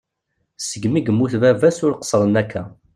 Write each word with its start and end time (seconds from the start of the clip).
Segmi 0.69 0.99
i 0.99 1.03
yemmut 1.07 1.33
baba-s 1.41 1.77
ur 1.85 1.93
qesren 2.01 2.35
akka. 2.41 2.63